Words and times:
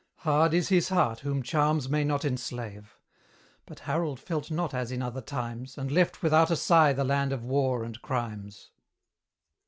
Hard 0.21 0.55
is 0.55 0.69
his 0.69 0.89
heart 0.89 1.19
whom 1.19 1.43
charms 1.43 1.87
may 1.87 2.03
not 2.03 2.25
enslave; 2.25 2.97
But 3.67 3.81
Harold 3.81 4.19
felt 4.19 4.49
not 4.49 4.73
as 4.73 4.91
in 4.91 4.99
other 5.03 5.21
times, 5.21 5.77
And 5.77 5.91
left 5.91 6.23
without 6.23 6.49
a 6.49 6.55
sigh 6.55 6.91
the 6.91 7.03
land 7.03 7.31
of 7.31 7.43
war 7.43 7.83
and 7.83 8.01
crimes. 8.01 8.71